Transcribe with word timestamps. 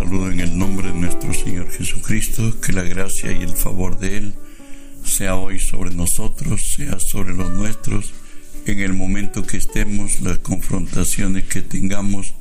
saludo 0.00 0.30
en 0.30 0.40
el 0.40 0.56
nombre 0.56 0.88
de 0.88 0.98
nuestro 0.98 1.34
Señor 1.34 1.70
Jesucristo, 1.70 2.58
que 2.58 2.72
la 2.72 2.84
gracia 2.84 3.32
y 3.32 3.42
el 3.42 3.50
favor 3.50 3.98
de 3.98 4.16
Él 4.16 4.34
sea 5.04 5.36
hoy 5.36 5.58
sobre 5.58 5.94
nosotros, 5.94 6.72
sea 6.74 6.98
sobre 6.98 7.34
los 7.34 7.50
nuestros, 7.50 8.14
en 8.64 8.78
el 8.78 8.94
momento 8.94 9.42
que 9.42 9.58
estemos, 9.58 10.22
las 10.22 10.38
confrontaciones 10.38 11.44
que 11.44 11.60
tengamos. 11.60 12.32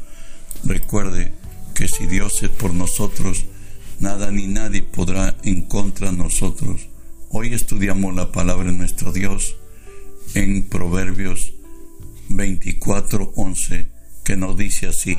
Recuerde 0.63 1.33
que 1.75 1.89
si 1.89 2.07
Dios 2.07 2.41
es 2.43 2.49
por 2.49 2.73
nosotros, 2.73 3.43
nada 3.99 4.31
ni 4.31 4.47
nadie 4.47 4.81
podrá 4.81 5.35
en 5.43 5.63
contra 5.63 6.11
de 6.11 6.17
nosotros. 6.17 6.87
Hoy 7.29 7.53
estudiamos 7.53 8.15
la 8.15 8.31
palabra 8.31 8.71
de 8.71 8.77
nuestro 8.77 9.11
Dios 9.11 9.57
en 10.33 10.63
Proverbios 10.63 11.51
24:11, 12.29 13.87
que 14.23 14.37
nos 14.37 14.55
dice 14.55 14.87
así: 14.87 15.17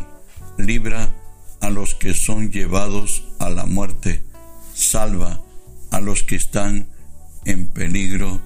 Libra 0.57 1.20
a 1.61 1.71
los 1.71 1.95
que 1.95 2.15
son 2.15 2.51
llevados 2.51 3.25
a 3.39 3.51
la 3.51 3.67
muerte, 3.67 4.23
salva 4.75 5.43
a 5.91 6.01
los 6.01 6.23
que 6.23 6.37
están 6.37 6.89
en 7.45 7.67
peligro 7.69 8.41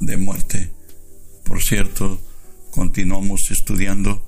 de 0.00 0.16
muerte. 0.16 0.70
Por 1.44 1.62
cierto, 1.62 2.20
continuamos 2.70 3.50
estudiando 3.50 4.26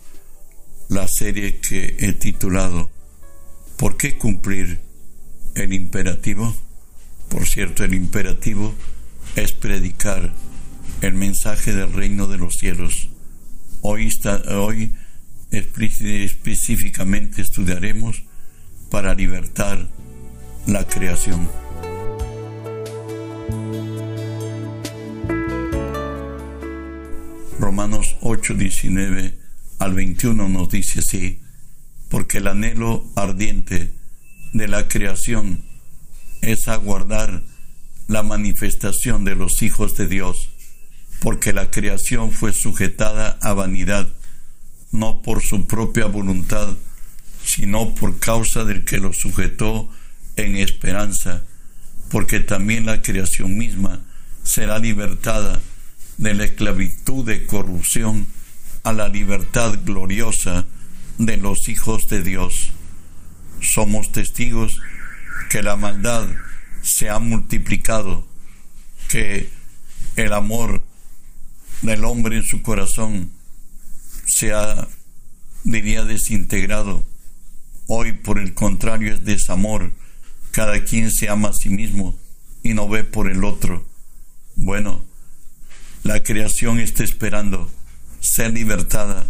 la 0.88 1.08
serie 1.08 1.58
que 1.60 1.96
he 1.98 2.12
titulado 2.12 2.90
¿Por 3.76 3.96
qué 3.96 4.16
cumplir 4.16 4.80
el 5.54 5.72
imperativo? 5.72 6.54
Por 7.28 7.46
cierto, 7.48 7.84
el 7.84 7.94
imperativo 7.94 8.74
es 9.34 9.52
predicar 9.52 10.32
el 11.00 11.14
mensaje 11.14 11.72
del 11.72 11.92
reino 11.92 12.28
de 12.28 12.38
los 12.38 12.54
cielos. 12.54 13.08
Hoy, 13.82 14.06
está, 14.06 14.42
hoy 14.56 14.94
específicamente 15.54 17.42
estudiaremos 17.42 18.24
para 18.90 19.14
libertar 19.14 19.88
la 20.66 20.86
creación. 20.86 21.48
Romanos 27.58 28.16
8, 28.20 28.54
19 28.54 29.38
al 29.78 29.94
21 29.94 30.48
nos 30.48 30.68
dice 30.68 31.00
así, 31.00 31.40
porque 32.08 32.38
el 32.38 32.48
anhelo 32.48 33.10
ardiente 33.16 33.92
de 34.52 34.68
la 34.68 34.88
creación 34.88 35.62
es 36.42 36.68
aguardar 36.68 37.42
la 38.08 38.22
manifestación 38.22 39.24
de 39.24 39.34
los 39.34 39.62
hijos 39.62 39.96
de 39.96 40.08
Dios, 40.08 40.50
porque 41.20 41.52
la 41.52 41.70
creación 41.70 42.32
fue 42.32 42.52
sujetada 42.52 43.38
a 43.40 43.52
vanidad 43.54 44.08
no 44.94 45.22
por 45.22 45.42
su 45.42 45.66
propia 45.66 46.06
voluntad, 46.06 46.76
sino 47.44 47.96
por 47.96 48.20
causa 48.20 48.64
del 48.64 48.84
que 48.84 48.98
lo 48.98 49.12
sujetó 49.12 49.90
en 50.36 50.56
esperanza, 50.56 51.42
porque 52.10 52.38
también 52.38 52.86
la 52.86 53.02
creación 53.02 53.58
misma 53.58 54.00
será 54.44 54.78
libertada 54.78 55.60
de 56.16 56.34
la 56.34 56.44
esclavitud 56.44 57.26
de 57.26 57.44
corrupción 57.44 58.28
a 58.84 58.92
la 58.92 59.08
libertad 59.08 59.80
gloriosa 59.84 60.64
de 61.18 61.38
los 61.38 61.68
hijos 61.68 62.08
de 62.08 62.22
Dios. 62.22 62.70
Somos 63.60 64.12
testigos 64.12 64.80
que 65.50 65.62
la 65.62 65.74
maldad 65.74 66.28
se 66.82 67.10
ha 67.10 67.18
multiplicado, 67.18 68.28
que 69.08 69.50
el 70.14 70.32
amor 70.32 70.84
del 71.82 72.04
hombre 72.04 72.36
en 72.36 72.44
su 72.44 72.62
corazón 72.62 73.32
se 74.26 74.52
ha, 74.52 74.88
diría, 75.64 76.04
desintegrado. 76.04 77.04
Hoy, 77.86 78.12
por 78.12 78.38
el 78.38 78.54
contrario, 78.54 79.14
es 79.14 79.24
desamor. 79.24 79.92
Cada 80.50 80.84
quien 80.84 81.10
se 81.10 81.28
ama 81.28 81.48
a 81.48 81.52
sí 81.52 81.68
mismo 81.68 82.16
y 82.62 82.74
no 82.74 82.88
ve 82.88 83.04
por 83.04 83.30
el 83.30 83.44
otro. 83.44 83.84
Bueno, 84.56 85.02
la 86.02 86.22
creación 86.22 86.80
está 86.80 87.04
esperando 87.04 87.70
ser 88.20 88.52
libertada 88.52 89.26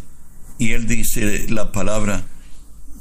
y 0.59 0.73
él 0.73 0.87
dice 0.87 1.49
la 1.49 1.73
palabra 1.73 2.25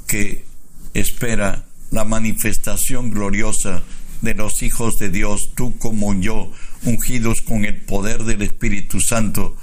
que 0.08 0.46
espera 0.94 1.66
la 1.92 2.04
manifestación 2.04 3.12
gloriosa 3.12 3.84
de 4.22 4.34
los 4.34 4.64
hijos 4.64 4.98
de 4.98 5.10
Dios, 5.10 5.52
tú 5.54 5.78
como 5.78 6.14
yo, 6.14 6.52
ungidos 6.84 7.42
con 7.42 7.66
el 7.66 7.82
poder 7.82 8.24
del 8.24 8.42
Espíritu 8.42 9.02
Santo, 9.02 9.56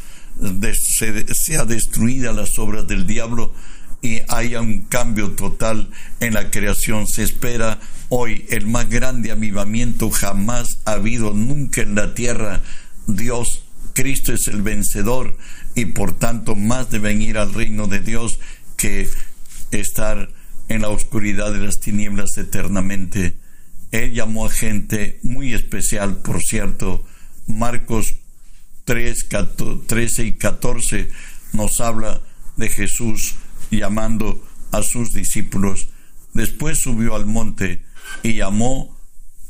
sea 1.34 1.64
destruida 1.64 2.32
las 2.32 2.58
obras 2.58 2.86
del 2.86 3.06
diablo 3.06 3.52
y 4.02 4.20
haya 4.28 4.60
un 4.60 4.82
cambio 4.82 5.32
total 5.32 5.90
en 6.20 6.34
la 6.34 6.50
creación. 6.50 7.06
Se 7.06 7.22
espera 7.22 7.80
hoy 8.08 8.46
el 8.48 8.66
más 8.66 8.88
grande 8.88 9.30
avivamiento 9.30 10.10
jamás 10.10 10.78
ha 10.84 10.92
habido 10.92 11.32
nunca 11.32 11.82
en 11.82 11.94
la 11.94 12.14
tierra. 12.14 12.62
Dios, 13.06 13.64
Cristo 13.92 14.32
es 14.32 14.48
el 14.48 14.62
vencedor 14.62 15.36
y 15.74 15.86
por 15.86 16.18
tanto 16.18 16.56
más 16.56 16.90
deben 16.90 17.18
venir 17.18 17.38
al 17.38 17.52
reino 17.52 17.86
de 17.86 18.00
Dios 18.00 18.38
que 18.76 19.08
estar 19.70 20.30
en 20.68 20.82
la 20.82 20.88
oscuridad 20.88 21.52
de 21.52 21.58
las 21.58 21.80
tinieblas 21.80 22.38
eternamente. 22.38 23.36
Él 23.90 24.12
llamó 24.14 24.46
a 24.46 24.50
gente 24.50 25.18
muy 25.22 25.52
especial, 25.52 26.18
por 26.18 26.42
cierto. 26.42 27.04
Marcos 27.46 28.14
3, 28.84 29.28
13 29.86 30.24
y 30.24 30.32
14 30.34 31.10
nos 31.52 31.80
habla 31.80 32.20
de 32.56 32.68
Jesús 32.68 33.34
llamando 33.70 34.42
a 34.72 34.82
sus 34.82 35.12
discípulos. 35.12 35.88
Después 36.34 36.78
subió 36.78 37.14
al 37.14 37.26
monte 37.26 37.84
y 38.22 38.34
llamó 38.34 38.96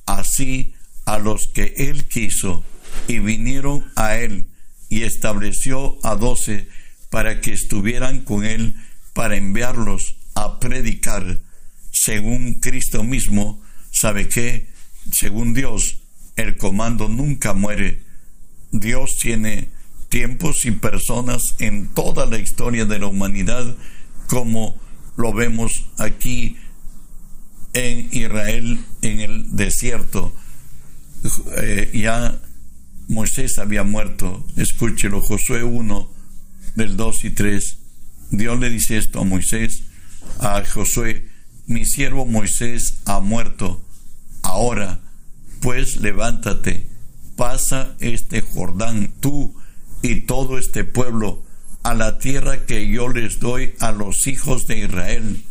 así 0.06 0.74
a 1.04 1.18
los 1.18 1.48
que 1.48 1.74
él 1.76 2.06
quiso 2.06 2.64
y 3.08 3.18
vinieron 3.18 3.84
a 3.96 4.16
él 4.16 4.48
y 4.88 5.02
estableció 5.02 5.98
a 6.02 6.16
doce 6.16 6.68
para 7.10 7.40
que 7.40 7.52
estuvieran 7.52 8.24
con 8.24 8.44
él 8.44 8.74
para 9.12 9.36
enviarlos 9.36 10.16
a 10.34 10.60
predicar 10.60 11.40
según 11.92 12.54
Cristo 12.54 13.04
mismo. 13.04 13.62
Sabe 13.90 14.28
que 14.28 14.68
según 15.12 15.54
Dios 15.54 15.98
el 16.36 16.56
comando 16.56 17.08
nunca 17.08 17.52
muere 17.54 18.09
Dios 18.72 19.18
tiene 19.20 19.68
tiempos 20.08 20.66
y 20.66 20.72
personas 20.72 21.54
en 21.58 21.88
toda 21.88 22.26
la 22.26 22.38
historia 22.38 22.84
de 22.84 22.98
la 22.98 23.06
humanidad, 23.06 23.76
como 24.26 24.78
lo 25.16 25.32
vemos 25.32 25.86
aquí 25.98 26.56
en 27.72 28.08
Israel, 28.12 28.84
en 29.02 29.20
el 29.20 29.56
desierto. 29.56 30.34
Eh, 31.58 31.90
ya 31.94 32.40
Moisés 33.08 33.58
había 33.58 33.84
muerto. 33.84 34.46
Escúchelo, 34.56 35.20
Josué 35.20 35.62
1, 35.62 36.10
del 36.74 36.96
2 36.96 37.24
y 37.24 37.30
3. 37.30 37.78
Dios 38.30 38.60
le 38.60 38.70
dice 38.70 38.98
esto 38.98 39.20
a 39.20 39.24
Moisés, 39.24 39.84
a 40.38 40.62
Josué, 40.64 41.28
mi 41.66 41.84
siervo 41.84 42.26
Moisés 42.26 42.98
ha 43.04 43.20
muerto. 43.20 43.84
Ahora, 44.42 45.00
pues 45.60 45.96
levántate 45.96 46.89
pasa 47.40 47.96
este 48.00 48.42
Jordán, 48.42 49.14
tú 49.18 49.54
y 50.02 50.26
todo 50.26 50.58
este 50.58 50.84
pueblo, 50.84 51.42
a 51.82 51.94
la 51.94 52.18
tierra 52.18 52.66
que 52.66 52.86
yo 52.86 53.08
les 53.08 53.40
doy 53.40 53.72
a 53.80 53.92
los 53.92 54.26
hijos 54.26 54.66
de 54.66 54.80
Israel. 54.80 55.42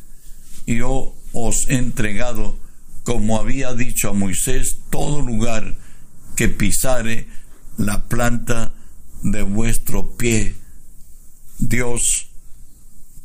Yo 0.67 1.15
os 1.33 1.67
he 1.67 1.77
entregado, 1.77 2.59
como 3.03 3.39
había 3.39 3.73
dicho 3.73 4.09
a 4.09 4.13
Moisés, 4.13 4.81
todo 4.91 5.21
lugar 5.21 5.77
que 6.35 6.47
pisare 6.47 7.25
la 7.77 8.05
planta 8.07 8.71
de 9.23 9.41
vuestro 9.41 10.15
pie. 10.15 10.53
Dios 11.57 12.27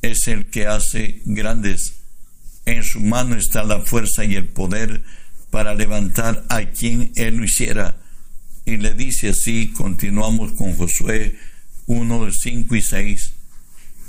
es 0.00 0.26
el 0.26 0.46
que 0.46 0.68
hace 0.68 1.20
grandes. 1.26 1.96
En 2.64 2.82
su 2.82 3.00
mano 3.00 3.36
está 3.36 3.62
la 3.62 3.82
fuerza 3.82 4.24
y 4.24 4.36
el 4.36 4.48
poder 4.48 5.04
para 5.50 5.74
levantar 5.74 6.46
a 6.48 6.64
quien 6.64 7.12
Él 7.16 7.36
lo 7.36 7.44
hiciera 7.44 7.98
y 8.66 8.76
le 8.78 8.94
dice 8.94 9.30
así, 9.30 9.72
continuamos 9.72 10.52
con 10.52 10.74
Josué 10.74 11.36
1, 11.86 12.32
5 12.32 12.76
y 12.76 12.82
6, 12.82 13.32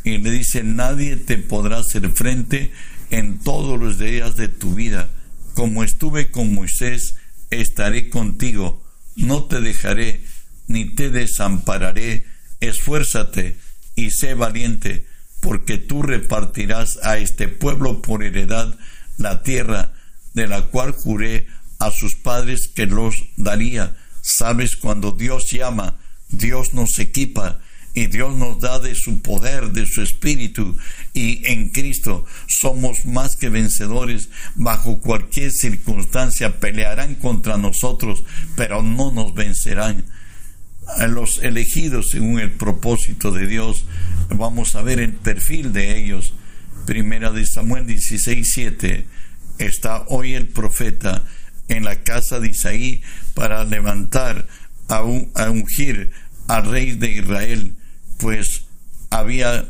y 0.05 0.17
le 0.19 0.31
dice, 0.31 0.63
nadie 0.63 1.17
te 1.17 1.37
podrá 1.37 1.79
hacer 1.79 2.09
frente 2.11 2.71
en 3.09 3.39
todos 3.39 3.79
los 3.79 3.97
días 3.97 4.35
de 4.35 4.47
tu 4.47 4.75
vida. 4.75 5.09
Como 5.55 5.83
estuve 5.83 6.31
con 6.31 6.53
Moisés, 6.53 7.15
estaré 7.49 8.09
contigo, 8.09 8.83
no 9.15 9.45
te 9.45 9.61
dejaré 9.61 10.23
ni 10.67 10.85
te 10.85 11.09
desampararé, 11.09 12.25
esfuérzate 12.59 13.57
y 13.95 14.11
sé 14.11 14.33
valiente, 14.35 15.05
porque 15.39 15.77
tú 15.77 16.01
repartirás 16.01 16.99
a 17.03 17.17
este 17.17 17.47
pueblo 17.47 18.01
por 18.01 18.23
heredad 18.23 18.77
la 19.17 19.43
tierra 19.43 19.93
de 20.33 20.47
la 20.47 20.63
cual 20.63 20.91
juré 20.91 21.47
a 21.79 21.91
sus 21.91 22.15
padres 22.15 22.67
que 22.67 22.85
los 22.85 23.15
daría 23.37 23.95
Sabes, 24.27 24.75
cuando 24.75 25.11
Dios 25.11 25.51
llama, 25.51 25.99
Dios 26.29 26.73
nos 26.73 26.97
equipa 26.97 27.59
y 27.93 28.07
Dios 28.07 28.35
nos 28.35 28.59
da 28.59 28.79
de 28.79 28.95
su 28.95 29.21
poder, 29.21 29.69
de 29.69 29.85
su 29.85 30.01
espíritu, 30.01 30.75
y 31.13 31.45
en 31.45 31.69
Cristo 31.69 32.25
somos 32.47 33.05
más 33.05 33.35
que 33.35 33.49
vencedores 33.49 34.29
bajo 34.55 34.99
cualquier 34.99 35.51
circunstancia, 35.51 36.59
pelearán 36.59 37.13
contra 37.13 37.57
nosotros, 37.57 38.23
pero 38.55 38.81
no 38.81 39.11
nos 39.11 39.35
vencerán. 39.35 40.05
Los 41.07 41.37
elegidos 41.43 42.09
según 42.09 42.39
el 42.39 42.51
propósito 42.51 43.31
de 43.31 43.45
Dios, 43.45 43.85
vamos 44.29 44.75
a 44.75 44.81
ver 44.81 44.99
el 44.99 45.13
perfil 45.13 45.71
de 45.71 45.99
ellos. 45.99 46.33
Primera 46.87 47.29
de 47.29 47.45
Samuel 47.45 47.85
16, 47.85 48.51
7. 48.51 49.05
Está 49.59 50.03
hoy 50.07 50.33
el 50.33 50.47
profeta 50.47 51.23
en 51.67 51.83
la 51.83 52.03
casa 52.03 52.39
de 52.39 52.49
Isaí 52.49 53.03
para 53.35 53.63
levantar 53.63 54.47
a, 54.89 54.97
a 55.35 55.49
ungir 55.51 56.11
al 56.47 56.65
rey 56.65 56.95
de 56.95 57.11
Israel 57.11 57.75
pues 58.17 58.65
había 59.09 59.65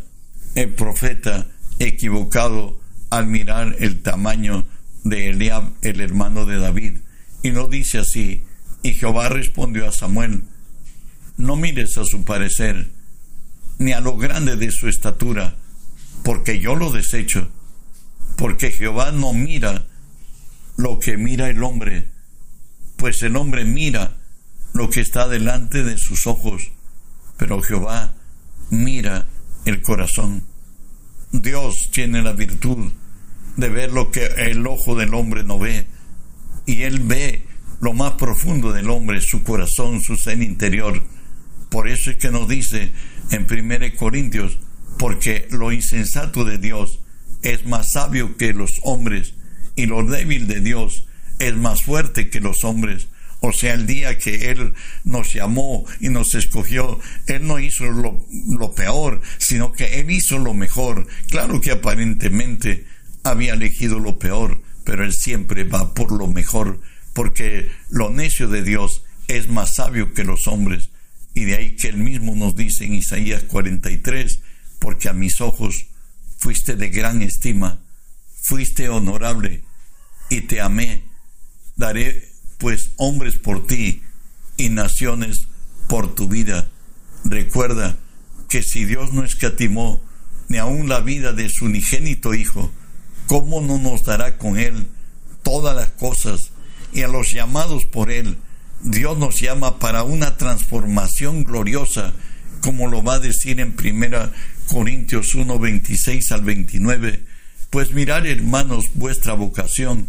el 0.56 0.70
profeta 0.74 1.48
equivocado 1.80 2.80
al 3.10 3.28
mirar 3.28 3.76
el 3.80 4.02
tamaño 4.02 4.66
de 5.04 5.30
Eliab, 5.30 5.72
el 5.82 6.02
hermano 6.02 6.46
de 6.46 6.58
David. 6.58 7.00
Y 7.44 7.52
no 7.52 7.68
dice 7.68 8.00
así. 8.00 8.44
Y 8.82 8.94
Jehová 8.94 9.30
respondió 9.30 9.88
a 9.88 9.92
Samuel, 9.92 10.44
no 11.38 11.56
mires 11.56 11.98
a 11.98 12.06
su 12.06 12.24
parecer, 12.24 12.90
ni 13.78 13.92
a 13.92 14.00
lo 14.00 14.16
grande 14.16 14.56
de 14.56 14.72
su 14.72 14.88
estatura, 14.88 15.56
porque 16.24 16.60
yo 16.60 16.76
lo 16.76 16.92
desecho, 16.92 17.50
porque 18.38 18.72
Jehová 18.72 19.12
no 19.12 19.34
mira 19.34 19.86
lo 20.78 21.00
que 21.00 21.18
mira 21.18 21.50
el 21.50 21.64
hombre, 21.64 22.10
pues 22.98 23.22
el 23.24 23.36
hombre 23.36 23.66
mira 23.66 24.18
lo 24.74 24.90
que 24.90 25.02
está 25.02 25.28
delante 25.28 25.84
de 25.84 25.98
sus 25.98 26.28
ojos, 26.28 26.72
pero 27.38 27.62
Jehová 27.62 28.14
mira 28.70 29.28
el 29.66 29.82
corazón. 29.82 30.44
Dios 31.32 31.90
tiene 31.92 32.22
la 32.22 32.34
virtud 32.34 32.92
de 33.58 33.70
ver 33.70 33.92
lo 33.92 34.12
que 34.12 34.26
el 34.26 34.66
ojo 34.68 34.96
del 34.96 35.14
hombre 35.14 35.44
no 35.44 35.60
ve. 35.60 35.86
Y 36.66 36.84
Él 36.84 37.00
ve 37.00 37.46
lo 37.80 37.94
más 37.94 38.14
profundo 38.14 38.74
del 38.74 38.90
hombre, 38.90 39.22
su 39.22 39.44
corazón, 39.44 40.02
su 40.02 40.16
ser 40.16 40.42
interior. 40.42 41.04
Por 41.70 41.88
eso 41.88 42.12
es 42.12 42.18
que 42.18 42.32
nos 42.32 42.48
dice 42.48 42.92
en 43.32 43.48
1 43.50 43.96
Corintios, 43.98 44.58
porque 44.98 45.48
lo 45.52 45.72
insensato 45.72 46.46
de 46.46 46.58
Dios 46.58 47.00
es 47.42 47.66
más 47.66 47.94
sabio 47.94 48.38
que 48.38 48.54
los 48.54 48.80
hombres 48.84 49.34
y 49.76 49.86
lo 49.86 50.04
débil 50.04 50.48
de 50.48 50.62
Dios 50.62 51.06
es 51.40 51.56
más 51.56 51.84
fuerte 51.84 52.30
que 52.30 52.40
los 52.40 52.64
hombres. 52.64 53.08
O 53.42 53.52
sea, 53.52 53.74
el 53.74 53.86
día 53.86 54.18
que 54.18 54.50
Él 54.50 54.74
nos 55.04 55.34
llamó 55.34 55.86
y 56.00 56.10
nos 56.10 56.34
escogió, 56.34 57.00
Él 57.28 57.46
no 57.46 57.60
hizo 57.60 57.86
lo, 57.86 58.74
peor, 58.74 59.22
sino 59.38 59.72
que 59.72 60.00
Él 60.00 60.10
hizo 60.10 60.40
lo 60.40 60.54
mejor. 60.54 61.08
Claro 61.30 61.62
que 61.62 61.72
aparentemente 61.72 62.88
había 63.24 63.54
elegido 63.54 64.00
lo 64.00 64.18
peor, 64.18 64.62
pero 64.84 65.04
Él 65.04 65.14
siempre 65.14 65.64
va 65.64 65.94
por 65.94 66.12
lo 66.12 66.28
mejor, 66.28 66.82
porque 67.14 67.70
lo 67.90 68.10
necio 68.10 68.48
de 68.48 68.64
Dios 68.64 69.04
es 69.28 69.48
más 69.48 69.76
sabio 69.76 70.14
que 70.14 70.24
los 70.24 70.48
hombres. 70.48 70.90
Y 71.36 71.44
de 71.44 71.56
ahí 71.56 71.76
que 71.76 71.90
Él 71.90 71.98
mismo 71.98 72.34
nos 72.36 72.56
dice 72.56 72.86
en 72.86 72.96
Isaías 72.96 73.44
43, 73.44 74.40
porque 74.80 75.10
a 75.10 75.14
mis 75.14 75.42
ojos 75.42 75.88
fuiste 76.38 76.76
de 76.76 76.90
gran 76.90 77.22
estima, 77.22 77.80
fuiste 78.42 78.90
honorable 78.90 79.64
y 80.30 80.42
te 80.42 80.62
amé. 80.62 81.05
Daré 81.76 82.30
pues 82.58 82.92
hombres 82.98 83.36
por 83.36 83.68
ti 83.68 84.02
y 84.58 84.70
naciones 84.70 85.48
por 85.88 86.16
tu 86.16 86.28
vida. 86.28 86.68
Recuerda 87.24 87.98
que 88.50 88.64
si 88.64 88.86
Dios 88.86 89.14
no 89.14 89.24
escatimó 89.24 90.02
ni 90.48 90.58
aun 90.58 90.88
la 90.88 91.00
vida 91.00 91.34
de 91.34 91.50
su 91.50 91.66
unigénito 91.66 92.34
Hijo, 92.34 92.72
¿cómo 93.28 93.62
no 93.62 93.78
nos 93.78 94.04
dará 94.04 94.38
con 94.38 94.58
Él 94.58 94.88
todas 95.44 95.76
las 95.76 95.90
cosas? 95.90 96.52
Y 96.94 97.02
a 97.02 97.08
los 97.08 97.34
llamados 97.34 97.86
por 97.86 98.12
Él, 98.12 98.38
Dios 98.82 99.18
nos 99.18 99.40
llama 99.40 99.80
para 99.80 100.04
una 100.04 100.38
transformación 100.38 101.44
gloriosa, 101.44 102.14
como 102.62 102.88
lo 102.88 103.04
va 103.04 103.16
a 103.16 103.20
decir 103.20 103.60
en 103.60 103.76
primera 103.76 104.32
Corintios 104.68 105.36
1, 105.36 105.60
26 105.60 106.32
al 106.32 106.42
29. 106.42 107.24
Pues 107.70 107.92
mirar, 107.92 108.26
hermanos, 108.26 108.92
vuestra 108.94 109.34
vocación, 109.34 110.08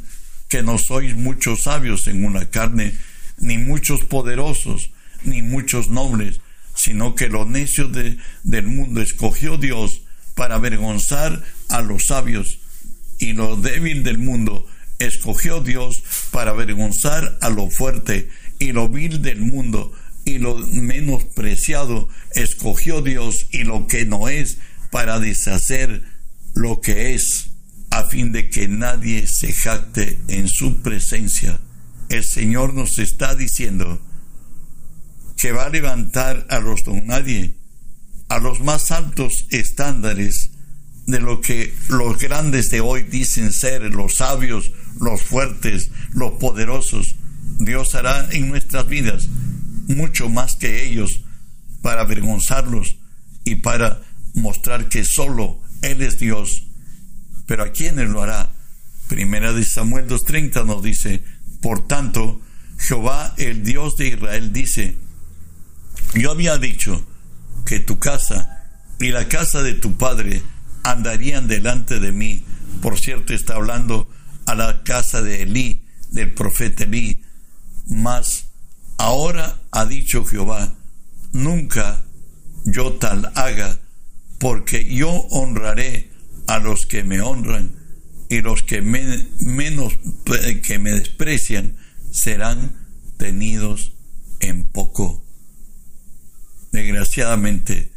que 0.48 0.62
no 0.62 0.78
sois 0.78 1.16
muchos 1.16 1.62
sabios 1.62 2.06
en 2.06 2.24
una 2.24 2.50
carne, 2.50 2.94
ni 3.38 3.58
muchos 3.58 4.04
poderosos, 4.04 4.90
ni 5.24 5.42
muchos 5.42 5.88
nobles, 5.88 6.40
sino 6.74 7.14
que 7.14 7.28
lo 7.28 7.44
necio 7.44 7.88
de, 7.88 8.18
del 8.44 8.66
mundo 8.66 9.00
escogió 9.00 9.56
Dios 9.56 10.02
para 10.34 10.56
avergonzar 10.56 11.42
a 11.68 11.80
los 11.80 12.06
sabios, 12.06 12.58
y 13.18 13.32
lo 13.32 13.56
débil 13.56 14.02
del 14.02 14.18
mundo 14.18 14.66
escogió 14.98 15.60
Dios 15.60 16.02
para 16.30 16.52
avergonzar 16.52 17.38
a 17.40 17.50
lo 17.50 17.70
fuerte, 17.70 18.28
y 18.58 18.72
lo 18.72 18.88
vil 18.88 19.22
del 19.22 19.40
mundo 19.40 19.92
y 20.26 20.38
lo 20.38 20.56
menospreciado 20.56 22.08
escogió 22.34 23.00
Dios, 23.00 23.46
y 23.52 23.62
lo 23.62 23.86
que 23.86 24.04
no 24.04 24.28
es 24.28 24.58
para 24.90 25.20
deshacer 25.20 26.02
lo 26.52 26.80
que 26.80 27.14
es 27.14 27.50
a 27.96 28.04
fin 28.04 28.30
de 28.30 28.50
que 28.50 28.68
nadie 28.68 29.26
se 29.26 29.54
jacte 29.54 30.18
en 30.28 30.48
su 30.48 30.82
presencia. 30.82 31.58
El 32.10 32.24
Señor 32.24 32.74
nos 32.74 32.98
está 32.98 33.34
diciendo 33.34 34.02
que 35.38 35.52
va 35.52 35.64
a 35.64 35.70
levantar 35.70 36.46
a 36.50 36.58
los 36.58 36.84
don 36.84 37.06
nadie, 37.06 37.54
a 38.28 38.38
los 38.38 38.60
más 38.60 38.90
altos 38.90 39.46
estándares 39.50 40.50
de 41.06 41.20
lo 41.20 41.40
que 41.40 41.74
los 41.88 42.18
grandes 42.18 42.70
de 42.70 42.80
hoy 42.80 43.02
dicen 43.02 43.50
ser, 43.50 43.82
los 43.94 44.16
sabios, 44.16 44.72
los 45.00 45.22
fuertes, 45.22 45.90
los 46.12 46.32
poderosos. 46.32 47.16
Dios 47.58 47.94
hará 47.94 48.28
en 48.30 48.48
nuestras 48.48 48.88
vidas 48.88 49.28
mucho 49.88 50.28
más 50.28 50.56
que 50.56 50.86
ellos 50.86 51.22
para 51.80 52.02
avergonzarlos 52.02 52.98
y 53.44 53.54
para 53.56 54.02
mostrar 54.34 54.90
que 54.90 55.04
solo 55.04 55.62
Él 55.80 56.02
es 56.02 56.18
Dios 56.18 56.65
pero 57.46 57.64
¿a 57.64 57.72
quiénes 57.72 58.08
lo 58.08 58.22
hará? 58.22 58.52
Primera 59.08 59.52
de 59.52 59.64
Samuel 59.64 60.08
2.30 60.08 60.66
nos 60.66 60.82
dice, 60.82 61.22
por 61.60 61.86
tanto, 61.86 62.40
Jehová 62.78 63.34
el 63.38 63.62
Dios 63.62 63.96
de 63.96 64.08
Israel 64.08 64.52
dice, 64.52 64.96
yo 66.14 66.30
había 66.30 66.58
dicho 66.58 67.06
que 67.64 67.80
tu 67.80 67.98
casa 67.98 68.64
y 68.98 69.08
la 69.08 69.28
casa 69.28 69.62
de 69.62 69.74
tu 69.74 69.96
padre 69.96 70.42
andarían 70.82 71.48
delante 71.48 72.00
de 72.00 72.12
mí. 72.12 72.44
Por 72.80 72.98
cierto, 72.98 73.32
está 73.32 73.54
hablando 73.54 74.08
a 74.46 74.54
la 74.54 74.82
casa 74.82 75.22
de 75.22 75.42
Elí, 75.42 75.84
del 76.10 76.32
profeta 76.32 76.84
Elí. 76.84 77.22
Mas 77.88 78.46
ahora 78.98 79.60
ha 79.70 79.86
dicho 79.86 80.24
Jehová, 80.24 80.74
nunca 81.32 82.04
yo 82.64 82.94
tal 82.94 83.32
haga, 83.34 83.78
porque 84.38 84.84
yo 84.92 85.10
honraré 85.10 86.10
a 86.46 86.58
los 86.58 86.86
que 86.86 87.04
me 87.04 87.20
honran 87.20 87.72
y 88.28 88.40
los 88.40 88.62
que 88.62 88.82
menos 88.82 89.98
que 90.62 90.78
me 90.78 90.92
desprecian 90.92 91.76
serán 92.10 92.72
tenidos 93.16 93.92
en 94.40 94.64
poco. 94.64 95.24
Desgraciadamente 96.72 97.92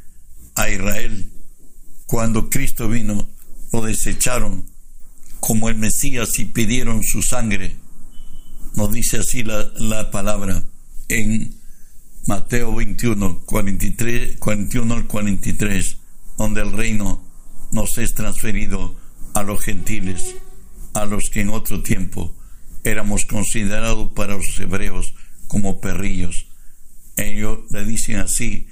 a 0.56 0.70
Israel 0.70 1.29
cuando 2.06 2.50
Cristo 2.50 2.89
vino 2.89 3.29
lo 3.72 3.82
desecharon 3.84 4.65
como 5.39 5.70
el 5.70 5.75
Mesías 5.75 6.39
y 6.39 6.46
pidieron 6.46 7.03
su 7.03 7.22
sangre. 7.22 7.75
Nos 8.75 8.91
dice 8.91 9.18
así 9.18 9.44
la, 9.44 9.72
la 9.75 10.10
palabra 10.12 10.63
en 11.08 11.56
Mateo 12.25 12.75
21, 12.75 13.41
43, 13.46 14.38
41 14.38 14.94
al 14.94 15.08
43, 15.08 15.98
donde 16.38 16.62
el 16.62 16.72
reino 16.74 17.28
nos 17.71 17.97
es 17.97 18.13
transferido 18.13 18.95
a 19.33 19.43
los 19.43 19.61
gentiles, 19.61 20.35
a 20.93 21.05
los 21.05 21.29
que 21.29 21.41
en 21.41 21.49
otro 21.49 21.81
tiempo 21.81 22.35
éramos 22.83 23.25
considerados 23.25 24.11
para 24.13 24.35
los 24.35 24.59
hebreos 24.59 25.13
como 25.47 25.81
perrillos. 25.81 26.47
Ellos 27.15 27.59
le 27.71 27.85
dicen 27.85 28.17
así, 28.17 28.67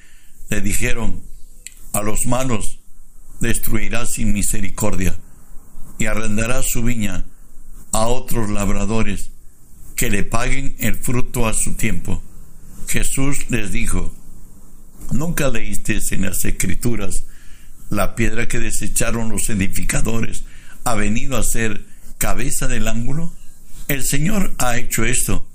le 0.49 0.61
dijeron, 0.61 1.23
a 1.93 2.01
los 2.01 2.25
malos 2.25 2.79
destruirá 3.39 4.05
sin 4.05 4.33
misericordia 4.33 5.17
y 5.99 6.05
arrendará 6.05 6.63
su 6.63 6.83
viña 6.83 7.25
a 7.91 8.07
otros 8.07 8.49
labradores 8.49 9.31
que 9.95 10.09
le 10.09 10.23
paguen 10.23 10.75
el 10.79 10.95
fruto 10.95 11.47
a 11.47 11.53
su 11.53 11.73
tiempo. 11.73 12.21
Jesús 12.87 13.49
les 13.49 13.71
dijo, 13.71 14.13
¿nunca 15.11 15.49
leíste 15.49 15.99
en 16.11 16.21
las 16.23 16.45
escrituras 16.45 17.25
la 17.89 18.15
piedra 18.15 18.47
que 18.47 18.59
desecharon 18.59 19.29
los 19.29 19.49
edificadores 19.49 20.43
ha 20.83 20.95
venido 20.95 21.37
a 21.37 21.43
ser 21.43 21.85
cabeza 22.17 22.67
del 22.67 22.87
ángulo? 22.87 23.33
El 23.87 24.03
Señor 24.03 24.53
ha 24.57 24.77
hecho 24.77 25.05
esto 25.05 25.47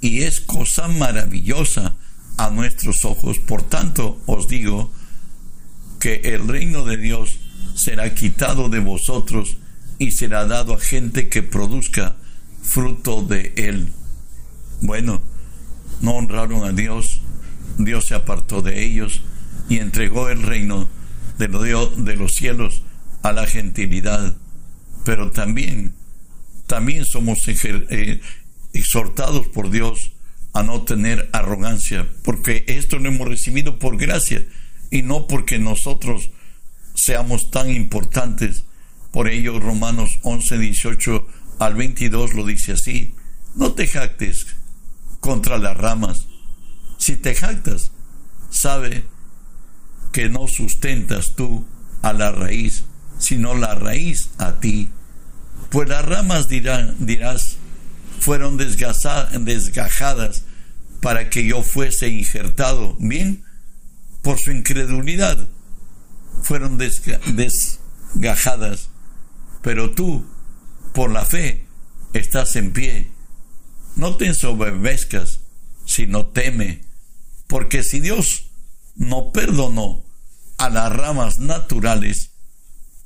y 0.00 0.22
es 0.22 0.40
cosa 0.40 0.88
maravillosa 0.88 1.96
a 2.36 2.50
nuestros 2.50 3.04
ojos. 3.04 3.38
Por 3.38 3.62
tanto, 3.62 4.20
os 4.26 4.48
digo 4.48 4.92
que 6.00 6.20
el 6.24 6.46
reino 6.46 6.84
de 6.84 6.96
Dios 6.96 7.38
será 7.74 8.14
quitado 8.14 8.68
de 8.68 8.80
vosotros 8.80 9.56
y 9.98 10.12
será 10.12 10.46
dado 10.46 10.74
a 10.74 10.80
gente 10.80 11.28
que 11.28 11.42
produzca 11.42 12.16
fruto 12.62 13.22
de 13.22 13.52
él. 13.56 13.92
Bueno, 14.80 15.22
no 16.00 16.12
honraron 16.12 16.64
a 16.64 16.72
Dios, 16.72 17.20
Dios 17.78 18.06
se 18.06 18.14
apartó 18.14 18.62
de 18.62 18.84
ellos 18.84 19.22
y 19.68 19.78
entregó 19.78 20.28
el 20.28 20.42
reino 20.42 20.88
de, 21.38 21.48
de 21.48 22.16
los 22.16 22.34
cielos 22.34 22.82
a 23.22 23.32
la 23.32 23.46
gentilidad. 23.46 24.36
Pero 25.04 25.30
también, 25.30 25.94
también 26.66 27.04
somos 27.04 27.46
eh, 27.48 28.20
exhortados 28.72 29.46
por 29.48 29.70
Dios 29.70 30.12
a 30.52 30.62
no 30.62 30.82
tener 30.82 31.28
arrogancia, 31.32 32.08
porque 32.24 32.64
esto 32.66 32.98
lo 32.98 33.08
hemos 33.08 33.28
recibido 33.28 33.78
por 33.78 33.98
gracia 33.98 34.46
y 34.90 35.02
no 35.02 35.26
porque 35.26 35.58
nosotros 35.58 36.30
seamos 36.94 37.50
tan 37.50 37.70
importantes. 37.70 38.64
Por 39.12 39.28
ello, 39.28 39.60
Romanos 39.60 40.18
11, 40.22 40.58
18 40.58 41.26
al 41.58 41.74
22 41.74 42.34
lo 42.34 42.46
dice 42.46 42.72
así, 42.72 43.14
no 43.54 43.72
te 43.72 43.86
jactes 43.86 44.46
contra 45.20 45.58
las 45.58 45.76
ramas. 45.76 46.26
Si 46.98 47.16
te 47.16 47.34
jactas, 47.34 47.92
sabe 48.50 49.04
que 50.16 50.28
no 50.30 50.48
sustentas 50.48 51.34
tú 51.36 51.66
a 52.00 52.14
la 52.14 52.32
raíz, 52.32 52.84
sino 53.18 53.54
la 53.54 53.74
raíz 53.74 54.30
a 54.38 54.60
ti. 54.60 54.88
Pues 55.68 55.90
las 55.90 56.06
ramas 56.06 56.48
dirán, 56.48 56.96
dirás, 57.00 57.58
fueron 58.18 58.56
desgajadas 58.56 60.44
para 61.02 61.28
que 61.28 61.46
yo 61.46 61.62
fuese 61.62 62.08
injertado. 62.08 62.96
Bien, 62.98 63.44
por 64.22 64.38
su 64.38 64.52
incredulidad 64.52 65.36
fueron 66.42 66.78
desgajadas, 66.78 68.88
pero 69.60 69.90
tú, 69.90 70.24
por 70.94 71.10
la 71.10 71.26
fe, 71.26 71.66
estás 72.14 72.56
en 72.56 72.72
pie. 72.72 73.10
No 73.96 74.16
te 74.16 74.28
ensoberbezcas, 74.28 75.40
sino 75.84 76.24
teme, 76.24 76.80
porque 77.48 77.82
si 77.82 78.00
Dios 78.00 78.46
no 78.94 79.30
perdonó 79.30 80.05
a 80.58 80.70
las 80.70 80.92
ramas 80.92 81.38
naturales, 81.38 82.30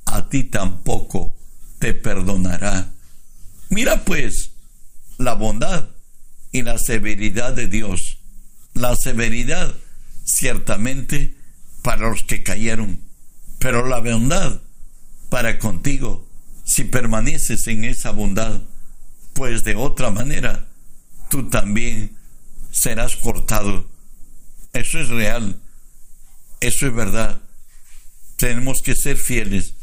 a 0.05 0.29
ti 0.29 0.43
tampoco 0.43 1.35
te 1.79 1.93
perdonará. 1.93 2.91
Mira 3.69 4.03
pues 4.03 4.51
la 5.17 5.33
bondad 5.33 5.89
y 6.51 6.63
la 6.63 6.77
severidad 6.77 7.53
de 7.53 7.67
Dios. 7.67 8.17
La 8.73 8.95
severidad 8.95 9.73
ciertamente 10.23 11.35
para 11.81 12.09
los 12.09 12.23
que 12.23 12.43
cayeron, 12.43 12.99
pero 13.59 13.87
la 13.87 13.99
bondad 13.99 14.61
para 15.29 15.59
contigo 15.59 16.27
si 16.63 16.83
permaneces 16.85 17.67
en 17.67 17.83
esa 17.83 18.11
bondad, 18.11 18.61
pues 19.33 19.63
de 19.63 19.75
otra 19.75 20.09
manera 20.09 20.67
tú 21.29 21.49
también 21.49 22.15
serás 22.71 23.15
cortado. 23.15 23.87
Eso 24.73 24.99
es 24.99 25.09
real, 25.09 25.60
eso 26.61 26.87
es 26.87 26.93
verdad. 26.93 27.41
Tenemos 28.37 28.81
que 28.81 28.95
ser 28.95 29.17
fieles. 29.17 29.73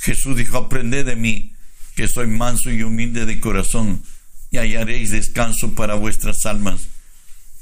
Jesús 0.00 0.36
dijo, 0.36 0.58
aprended 0.58 1.06
de 1.06 1.16
mí, 1.16 1.54
que 1.94 2.08
soy 2.08 2.26
manso 2.26 2.70
y 2.70 2.82
humilde 2.82 3.24
de 3.24 3.40
corazón, 3.40 4.02
y 4.50 4.58
hallaréis 4.58 5.10
descanso 5.10 5.74
para 5.74 5.94
vuestras 5.94 6.44
almas. 6.44 6.88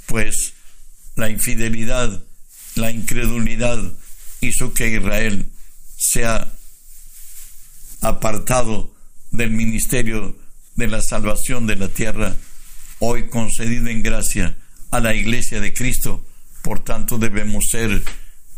Pues 0.06 0.54
la 1.14 1.30
infidelidad, 1.30 2.22
la 2.74 2.90
incredulidad 2.90 3.80
hizo 4.40 4.74
que 4.74 4.88
Israel 4.88 5.48
sea 5.96 6.52
apartado 8.00 8.94
del 9.30 9.50
ministerio 9.50 10.36
de 10.76 10.88
la 10.88 11.00
salvación 11.00 11.66
de 11.66 11.76
la 11.76 11.88
tierra, 11.88 12.34
hoy 12.98 13.28
concedido 13.28 13.88
en 13.88 14.02
gracia 14.02 14.56
a 14.90 15.00
la 15.00 15.14
iglesia 15.14 15.60
de 15.60 15.72
Cristo. 15.72 16.24
Por 16.62 16.82
tanto, 16.82 17.18
debemos 17.18 17.68
ser 17.70 18.02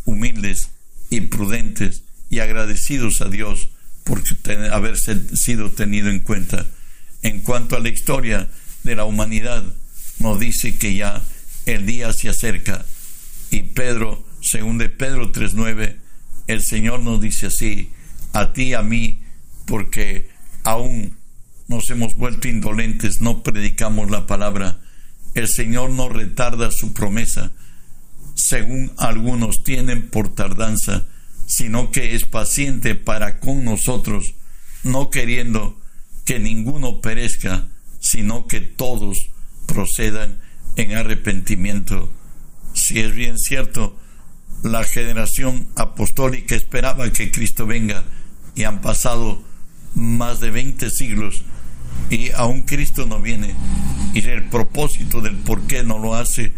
humildes 0.07 0.71
y 1.11 1.21
prudentes 1.23 2.03
y 2.31 2.39
agradecidos 2.39 3.21
a 3.21 3.29
Dios 3.29 3.69
por 4.05 4.23
haber 4.73 4.97
sido 4.97 5.71
tenido 5.73 6.09
en 6.09 6.21
cuenta. 6.21 6.67
En 7.23 7.41
cuanto 7.41 7.77
a 7.77 7.81
la 7.81 7.89
historia 7.89 8.49
de 8.85 8.97
la 8.97 9.05
humanidad, 9.05 9.65
nos 10.21 10.41
dice 10.41 10.77
que 10.77 10.95
ya 10.95 11.23
el 11.67 11.87
día 11.87 12.13
se 12.13 12.29
acerca. 12.29 12.87
Y 13.51 13.63
Pedro, 13.63 14.25
según 14.41 14.79
de 14.79 14.89
Pedro 14.89 15.33
3.9, 15.33 15.97
el 16.47 16.63
Señor 16.63 17.01
nos 17.01 17.21
dice 17.21 17.47
así, 17.47 17.91
a 18.33 18.53
ti, 18.53 18.75
a 18.75 18.83
mí, 18.83 19.21
porque 19.67 20.29
aún 20.63 21.17
nos 21.69 21.91
hemos 21.91 22.15
vuelto 22.15 22.49
indolentes, 22.49 23.21
no 23.21 23.43
predicamos 23.43 24.11
la 24.11 24.27
palabra. 24.27 24.79
El 25.35 25.49
Señor 25.49 25.91
no 25.91 26.09
retarda 26.09 26.71
su 26.71 26.93
promesa, 26.93 27.53
según 28.37 28.93
algunos 28.99 29.65
tienen 29.65 30.09
por 30.09 30.35
tardanza, 30.35 31.07
sino 31.47 31.91
que 31.91 32.15
es 32.15 32.27
paciente 32.27 32.95
para 32.95 33.41
con 33.41 33.65
nosotros, 33.65 34.35
no 34.85 35.11
queriendo 35.11 35.81
que 36.25 36.39
ninguno 36.39 37.01
perezca, 37.01 37.67
sino 37.99 38.47
que 38.47 38.61
todos 38.61 39.31
procedan 39.67 40.39
en 40.77 40.93
arrepentimiento. 40.95 42.13
Si 42.75 43.01
es 43.01 43.15
bien 43.15 43.39
cierto, 43.39 43.97
la 44.63 44.85
generación 44.85 45.69
apostólica 45.75 46.55
esperaba 46.55 47.11
que 47.11 47.31
Cristo 47.31 47.67
venga 47.67 48.05
y 48.55 48.65
han 48.65 48.83
pasado 48.83 49.43
más 49.95 50.41
de 50.41 50.51
20 50.51 50.91
siglos 50.91 51.43
y 52.11 52.31
aún 52.33 52.63
Cristo 52.63 53.07
no 53.07 53.21
viene. 53.21 53.55
Y 54.13 54.21
el 54.21 54.45
propósito 54.45 55.23
del 55.23 55.37
por 55.37 55.67
qué 55.67 55.83
no 55.85 55.99
lo 55.99 56.15
hace 56.15 56.53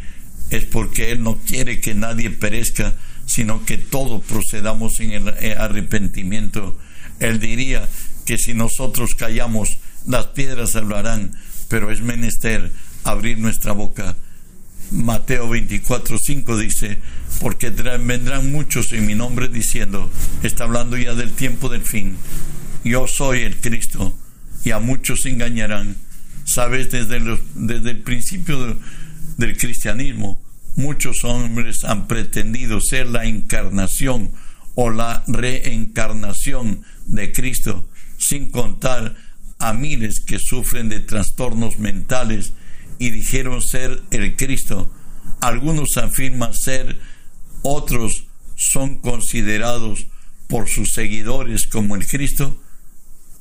es 0.50 0.64
porque 0.64 1.12
Él 1.12 1.22
no 1.22 1.38
quiere 1.38 1.80
que 1.80 1.94
nadie 1.94 2.30
perezca, 2.30 2.94
sino 3.26 3.64
que 3.64 3.76
todos 3.76 4.24
procedamos 4.24 5.00
en 5.00 5.12
el 5.12 5.58
arrepentimiento. 5.58 6.78
Él 7.20 7.40
diría 7.40 7.88
que 8.24 8.38
si 8.38 8.54
nosotros 8.54 9.14
callamos, 9.14 9.78
las 10.06 10.28
piedras 10.28 10.76
hablarán, 10.76 11.32
pero 11.68 11.90
es 11.90 12.00
menester 12.00 12.72
abrir 13.04 13.38
nuestra 13.38 13.72
boca. 13.72 14.16
Mateo 14.90 15.48
24, 15.48 16.16
5 16.18 16.56
dice, 16.56 16.98
porque 17.40 17.68
vendrán 17.70 18.50
muchos 18.50 18.92
en 18.92 19.06
mi 19.06 19.14
nombre 19.14 19.48
diciendo, 19.48 20.10
está 20.42 20.64
hablando 20.64 20.96
ya 20.96 21.14
del 21.14 21.32
tiempo 21.32 21.68
del 21.68 21.82
fin, 21.82 22.16
yo 22.84 23.06
soy 23.06 23.40
el 23.42 23.56
Cristo, 23.60 24.14
y 24.64 24.70
a 24.70 24.78
muchos 24.78 25.26
engañarán. 25.26 25.96
Sabes, 26.44 26.90
desde, 26.90 27.20
desde 27.54 27.90
el 27.90 27.98
principio 27.98 28.78
del 29.38 29.56
cristianismo, 29.56 30.38
muchos 30.76 31.24
hombres 31.24 31.84
han 31.84 32.06
pretendido 32.06 32.80
ser 32.80 33.06
la 33.06 33.24
encarnación 33.24 34.32
o 34.74 34.90
la 34.90 35.24
reencarnación 35.26 36.82
de 37.06 37.32
Cristo, 37.32 37.88
sin 38.18 38.50
contar 38.50 39.16
a 39.58 39.72
miles 39.72 40.20
que 40.20 40.38
sufren 40.38 40.88
de 40.88 41.00
trastornos 41.00 41.78
mentales 41.78 42.52
y 42.98 43.10
dijeron 43.10 43.62
ser 43.62 44.02
el 44.10 44.36
Cristo. 44.36 44.92
Algunos 45.40 45.96
afirman 45.96 46.52
ser, 46.52 46.98
otros 47.62 48.26
son 48.56 48.98
considerados 48.98 50.06
por 50.48 50.68
sus 50.68 50.92
seguidores 50.94 51.66
como 51.66 51.94
el 51.94 52.06
Cristo. 52.06 52.60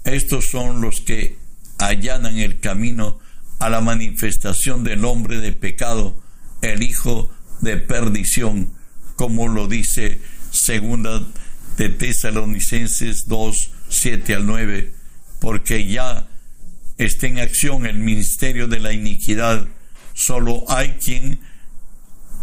Estos 0.04 0.46
son 0.50 0.82
los 0.82 1.02
que 1.02 1.38
allanan 1.80 2.38
el 2.38 2.60
camino 2.60 3.20
a 3.60 3.70
la 3.70 3.82
manifestación 3.82 4.84
del 4.84 5.06
hombre 5.06 5.40
de 5.40 5.54
pecado, 5.54 6.22
el 6.62 6.84
hijo 6.84 7.30
de 7.62 7.78
perdición, 7.78 8.74
como 9.16 9.48
lo 9.48 9.68
dice 9.68 10.20
segunda 10.52 11.24
de 11.78 11.90
Tesalonicenses 11.90 13.28
2, 13.28 13.72
7 13.90 14.36
al 14.36 14.46
9 14.46 14.98
porque 15.40 15.88
ya 15.88 16.28
está 16.98 17.28
en 17.28 17.40
acción 17.40 17.86
el 17.86 18.00
ministerio 18.00 18.68
de 18.68 18.80
la 18.80 18.94
iniquidad. 18.94 19.68
Solo 20.14 20.66
hay 20.68 20.94
quien 20.94 21.40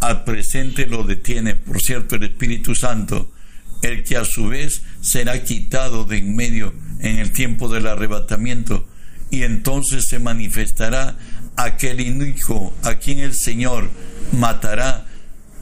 al 0.00 0.24
presente 0.24 0.86
lo 0.86 1.02
detiene, 1.02 1.54
por 1.54 1.80
cierto, 1.80 2.16
el 2.16 2.24
Espíritu 2.24 2.74
Santo, 2.74 3.32
el 3.82 4.04
que 4.04 4.16
a 4.16 4.24
su 4.24 4.48
vez 4.48 4.82
será 5.00 5.42
quitado 5.42 6.04
de 6.04 6.18
en 6.18 6.36
medio 6.36 6.72
en 7.00 7.18
el 7.18 7.32
tiempo 7.32 7.68
del 7.68 7.86
arrebatamiento, 7.86 8.86
y 9.34 9.42
entonces 9.42 10.06
se 10.06 10.20
manifestará 10.20 11.18
aquel 11.56 12.00
inico 12.00 12.72
a 12.84 12.94
quien 13.00 13.18
el 13.18 13.34
Señor 13.34 13.90
matará 14.30 15.08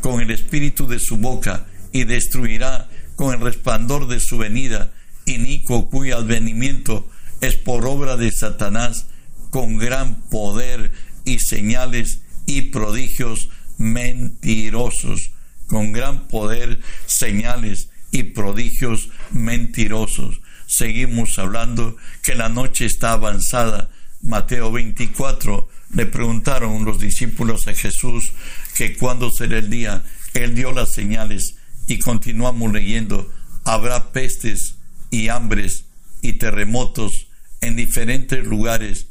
con 0.02 0.20
el 0.20 0.30
espíritu 0.30 0.86
de 0.86 0.98
su 0.98 1.16
boca 1.16 1.64
y 1.90 2.04
destruirá 2.04 2.90
con 3.16 3.32
el 3.32 3.40
resplandor 3.40 4.08
de 4.08 4.20
su 4.20 4.36
venida, 4.36 4.92
inico 5.24 5.88
cuyo 5.88 6.18
advenimiento 6.18 7.08
es 7.40 7.56
por 7.56 7.86
obra 7.86 8.18
de 8.18 8.30
Satanás 8.30 9.06
con 9.48 9.78
gran 9.78 10.20
poder 10.28 10.92
y 11.24 11.38
señales 11.38 12.20
y 12.44 12.60
prodigios 12.72 13.48
mentirosos, 13.78 15.30
con 15.66 15.92
gran 15.92 16.28
poder, 16.28 16.78
señales 17.06 17.88
y 18.10 18.24
prodigios 18.24 19.08
mentirosos. 19.30 20.41
Seguimos 20.72 21.38
hablando 21.38 21.98
que 22.22 22.34
la 22.34 22.48
noche 22.48 22.86
está 22.86 23.12
avanzada. 23.12 23.90
Mateo 24.22 24.72
24 24.72 25.68
le 25.94 26.06
preguntaron 26.06 26.86
los 26.86 26.98
discípulos 26.98 27.68
a 27.68 27.74
Jesús 27.74 28.32
que 28.74 28.96
cuándo 28.96 29.30
será 29.30 29.58
el 29.58 29.68
día. 29.68 30.02
Él 30.32 30.54
dio 30.54 30.72
las 30.72 30.88
señales 30.88 31.56
y 31.86 31.98
continuamos 31.98 32.72
leyendo. 32.72 33.30
Habrá 33.64 34.12
pestes 34.12 34.76
y 35.10 35.28
hambres 35.28 35.84
y 36.22 36.34
terremotos 36.34 37.26
en 37.60 37.76
diferentes 37.76 38.42
lugares 38.46 39.08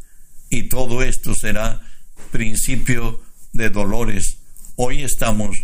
y 0.49 0.63
todo 0.63 1.03
esto 1.03 1.35
será 1.35 1.79
principio 2.31 3.21
de 3.53 3.69
dolores. 3.69 4.39
Hoy 4.77 5.03
estamos 5.03 5.57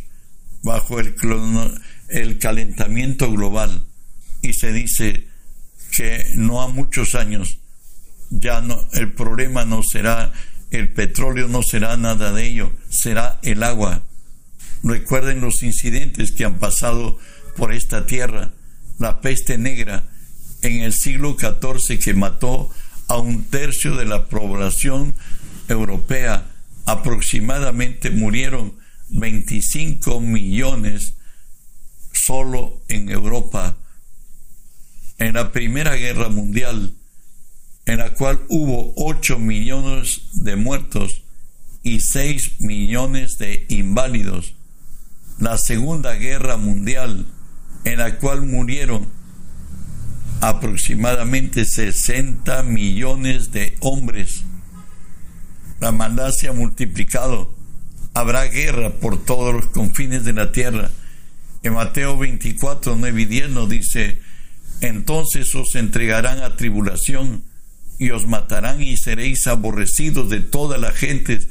bajo 0.61 0.99
el, 0.99 1.15
el 2.09 2.37
calentamiento 2.37 3.31
global 3.31 3.83
y 4.43 4.53
se 4.53 4.71
dice 4.71 5.26
que 5.97 6.27
no 6.35 6.61
a 6.61 6.67
muchos 6.67 7.15
años 7.15 7.57
ya 8.29 8.61
no 8.61 8.87
el 8.93 9.13
problema 9.13 9.65
no 9.65 9.81
será 9.81 10.31
el 10.69 10.93
petróleo 10.93 11.47
no 11.47 11.63
será 11.63 11.97
nada 11.97 12.31
de 12.31 12.45
ello 12.45 12.71
será 12.87 13.39
el 13.41 13.63
agua 13.63 14.03
recuerden 14.83 15.41
los 15.41 15.63
incidentes 15.63 16.33
que 16.33 16.45
han 16.45 16.59
pasado 16.59 17.17
por 17.55 17.73
esta 17.73 18.05
tierra 18.05 18.51
la 18.99 19.21
peste 19.21 19.57
negra 19.57 20.03
en 20.61 20.81
el 20.81 20.93
siglo 20.93 21.35
XIV 21.35 21.97
que 21.97 22.13
mató 22.13 22.69
a 23.07 23.17
un 23.17 23.45
tercio 23.45 23.95
de 23.95 24.05
la 24.05 24.27
población 24.27 25.15
europea 25.67 26.45
aproximadamente 26.85 28.11
murieron 28.11 28.75
25 29.09 30.21
millones 30.21 31.15
solo 32.11 32.83
en 32.87 33.09
Europa. 33.09 33.77
En 35.17 35.33
la 35.33 35.51
Primera 35.51 35.95
Guerra 35.95 36.29
Mundial, 36.29 36.93
en 37.85 37.97
la 37.97 38.13
cual 38.13 38.41
hubo 38.49 38.93
8 38.97 39.39
millones 39.39 40.21
de 40.33 40.55
muertos 40.55 41.23
y 41.83 42.01
6 42.01 42.59
millones 42.59 43.37
de 43.37 43.65
inválidos. 43.69 44.53
La 45.39 45.57
Segunda 45.57 46.13
Guerra 46.15 46.57
Mundial, 46.57 47.25
en 47.83 47.97
la 47.99 48.17
cual 48.17 48.45
murieron 48.45 49.07
aproximadamente 50.41 51.65
60 51.65 52.63
millones 52.63 53.51
de 53.51 53.75
hombres. 53.79 54.43
La 55.79 55.91
maldad 55.91 56.31
se 56.31 56.47
ha 56.47 56.53
multiplicado. 56.53 57.53
Habrá 58.13 58.45
guerra 58.45 58.91
por 58.91 59.23
todos 59.23 59.53
los 59.53 59.67
confines 59.67 60.25
de 60.25 60.33
la 60.33 60.51
tierra. 60.51 60.89
En 61.63 61.73
Mateo 61.73 62.17
24, 62.17 62.95
9 62.97 63.21
y 63.21 63.25
10 63.25 63.49
nos 63.49 63.69
dice, 63.69 64.19
entonces 64.81 65.53
os 65.55 65.75
entregarán 65.75 66.43
a 66.43 66.55
tribulación 66.55 67.43
y 67.99 68.11
os 68.11 68.27
matarán 68.27 68.81
y 68.81 68.97
seréis 68.97 69.47
aborrecidos 69.47 70.29
de 70.29 70.39
todas 70.39 70.79
las 70.79 70.95
gentes 70.95 71.47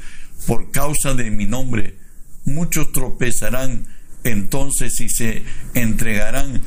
por 0.46 0.70
causa 0.70 1.14
de 1.14 1.30
mi 1.30 1.46
nombre. 1.46 1.96
Muchos 2.44 2.92
tropezarán 2.92 3.86
entonces 4.22 5.00
y 5.00 5.08
se 5.08 5.42
entregarán 5.74 6.62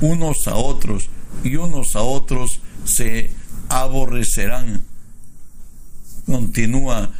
unos 0.00 0.48
a 0.48 0.56
otros 0.56 1.08
y 1.44 1.56
unos 1.56 1.94
a 1.96 2.02
otros 2.02 2.60
se 2.84 3.30
aborrecerán. 3.68 4.84
Continúa 6.26 7.12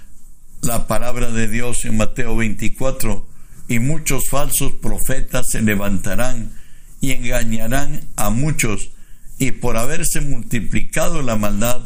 la 0.63 0.87
palabra 0.87 1.31
de 1.31 1.49
Dios 1.49 1.85
en 1.85 1.97
Mateo 1.97 2.37
24, 2.37 3.27
y 3.69 3.79
muchos 3.79 4.29
falsos 4.29 4.73
profetas 4.73 5.49
se 5.49 5.63
levantarán 5.63 6.53
y 7.01 7.13
engañarán 7.13 8.01
a 8.17 8.31
muchos, 8.31 8.91
y 9.39 9.53
por 9.53 9.77
haberse 9.77 10.21
multiplicado 10.21 11.23
la 11.23 11.37
maldad, 11.37 11.81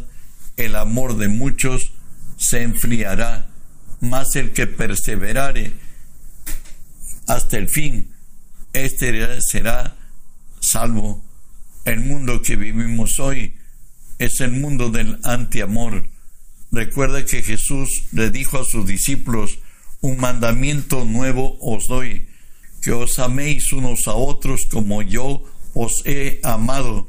el 0.56 0.74
amor 0.76 1.16
de 1.16 1.28
muchos 1.28 1.92
se 2.36 2.62
enfriará, 2.62 3.46
mas 4.00 4.36
el 4.36 4.52
que 4.52 4.66
perseverare 4.66 5.72
hasta 7.26 7.56
el 7.56 7.68
fin, 7.68 8.12
este 8.72 9.40
será 9.40 9.96
salvo. 10.60 11.24
El 11.84 12.00
mundo 12.00 12.42
que 12.42 12.56
vivimos 12.56 13.20
hoy 13.20 13.54
es 14.18 14.40
el 14.40 14.52
mundo 14.52 14.90
del 14.90 15.20
antiamor. 15.22 16.08
Recuerda 16.72 17.24
que 17.24 17.42
Jesús 17.42 18.04
le 18.12 18.30
dijo 18.30 18.58
a 18.58 18.64
sus 18.64 18.86
discípulos, 18.86 19.58
un 20.00 20.18
mandamiento 20.18 21.04
nuevo 21.04 21.56
os 21.60 21.88
doy, 21.88 22.28
que 22.84 22.92
os 22.92 23.18
améis 23.18 23.72
unos 23.72 24.06
a 24.08 24.14
otros 24.14 24.66
como 24.66 25.00
yo 25.00 25.42
os 25.72 26.04
he 26.04 26.38
amado. 26.44 27.08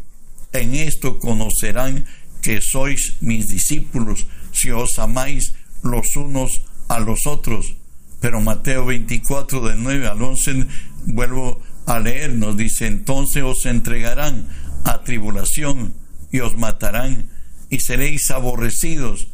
En 0.54 0.74
esto 0.74 1.20
conocerán 1.20 2.08
que 2.42 2.62
sois 2.62 3.20
mis 3.20 3.50
discípulos, 3.50 4.26
si 4.54 4.72
os 4.72 4.98
amáis 5.00 5.54
los 5.84 6.16
unos 6.16 6.62
a 6.88 7.00
los 7.02 7.28
otros. 7.28 7.76
Pero 8.22 8.40
Mateo 8.40 8.86
24 8.86 9.68
de 9.68 9.76
9 9.76 10.08
al 10.08 10.22
11 10.22 10.66
vuelvo 11.08 11.60
a 11.86 12.00
leer, 12.00 12.34
nos 12.34 12.56
dice, 12.56 12.88
entonces 12.88 13.44
os 13.44 13.66
entregarán 13.66 14.48
a 14.86 15.04
tribulación 15.04 15.94
y 16.32 16.40
os 16.40 16.56
matarán 16.58 17.30
y 17.70 17.82
seréis 17.82 18.32
aborrecidos 18.32 19.28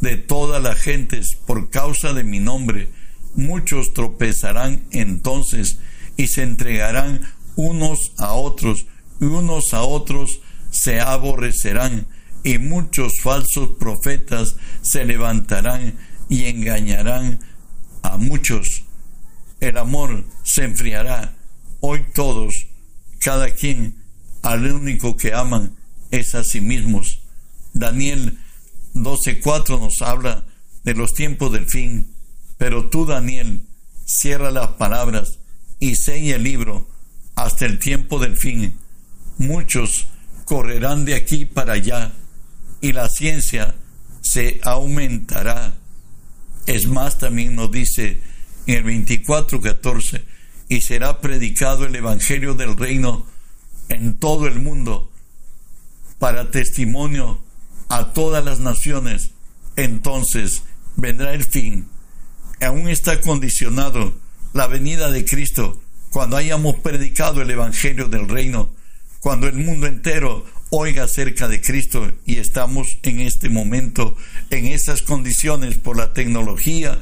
de 0.00 0.16
todas 0.16 0.60
las 0.60 0.78
gentes 0.78 1.36
por 1.46 1.70
causa 1.70 2.12
de 2.14 2.24
mi 2.24 2.40
nombre. 2.40 2.88
Muchos 3.38 3.94
tropezarán 3.94 4.82
entonces 4.90 5.78
y 6.16 6.26
se 6.26 6.42
entregarán 6.42 7.20
unos 7.54 8.10
a 8.18 8.32
otros 8.32 8.86
y 9.20 9.26
unos 9.26 9.74
a 9.74 9.82
otros 9.82 10.40
se 10.72 10.98
aborrecerán 10.98 12.08
y 12.42 12.58
muchos 12.58 13.20
falsos 13.20 13.76
profetas 13.78 14.56
se 14.82 15.04
levantarán 15.04 15.96
y 16.28 16.46
engañarán 16.46 17.38
a 18.02 18.16
muchos. 18.16 18.82
El 19.60 19.78
amor 19.78 20.24
se 20.42 20.64
enfriará. 20.64 21.36
Hoy 21.78 22.06
todos, 22.12 22.66
cada 23.20 23.52
quien 23.52 24.02
al 24.42 24.66
único 24.66 25.16
que 25.16 25.32
aman 25.32 25.76
es 26.10 26.34
a 26.34 26.42
sí 26.42 26.60
mismos. 26.60 27.20
Daniel 27.72 28.36
12:4 28.94 29.78
nos 29.78 30.02
habla 30.02 30.44
de 30.82 30.94
los 30.94 31.14
tiempos 31.14 31.52
del 31.52 31.66
fin, 31.66 32.17
pero 32.58 32.90
tú, 32.90 33.06
Daniel, 33.06 33.62
cierra 34.04 34.50
las 34.50 34.68
palabras 34.72 35.38
y 35.80 35.96
sella 35.96 36.36
el 36.36 36.42
libro 36.42 36.86
hasta 37.36 37.66
el 37.66 37.78
tiempo 37.78 38.18
del 38.18 38.36
fin. 38.36 38.74
Muchos 39.38 40.06
correrán 40.44 41.04
de 41.04 41.14
aquí 41.14 41.44
para 41.44 41.74
allá 41.74 42.12
y 42.80 42.92
la 42.92 43.08
ciencia 43.08 43.74
se 44.20 44.60
aumentará. 44.62 45.74
Es 46.66 46.86
más, 46.86 47.18
también 47.18 47.54
nos 47.54 47.70
dice 47.70 48.20
en 48.66 48.74
el 48.74 48.84
24:14, 48.84 50.24
y 50.68 50.82
será 50.82 51.20
predicado 51.20 51.86
el 51.86 51.94
Evangelio 51.96 52.54
del 52.54 52.76
reino 52.76 53.26
en 53.88 54.18
todo 54.18 54.46
el 54.46 54.60
mundo 54.60 55.10
para 56.18 56.50
testimonio 56.50 57.40
a 57.88 58.12
todas 58.12 58.44
las 58.44 58.60
naciones, 58.60 59.30
entonces 59.76 60.62
vendrá 60.96 61.32
el 61.32 61.44
fin. 61.44 61.88
Aún 62.60 62.88
está 62.88 63.20
condicionado 63.20 64.14
la 64.52 64.66
venida 64.66 65.10
de 65.10 65.24
Cristo 65.24 65.80
cuando 66.10 66.36
hayamos 66.36 66.76
predicado 66.76 67.42
el 67.42 67.50
Evangelio 67.50 68.08
del 68.08 68.28
Reino, 68.28 68.70
cuando 69.20 69.46
el 69.46 69.54
mundo 69.54 69.86
entero 69.86 70.44
oiga 70.70 71.04
acerca 71.04 71.48
de 71.48 71.60
Cristo 71.60 72.12
y 72.26 72.36
estamos 72.36 72.98
en 73.02 73.20
este 73.20 73.48
momento 73.48 74.16
en 74.50 74.66
esas 74.66 75.02
condiciones 75.02 75.78
por 75.78 75.96
la 75.96 76.12
tecnología, 76.12 76.98